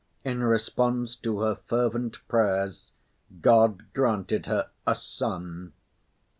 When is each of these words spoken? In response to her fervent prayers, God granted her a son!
In 0.23 0.41
response 0.41 1.15
to 1.17 1.41
her 1.41 1.53
fervent 1.67 2.27
prayers, 2.27 2.91
God 3.39 3.93
granted 3.93 4.47
her 4.47 4.71
a 4.87 4.95
son! 4.95 5.73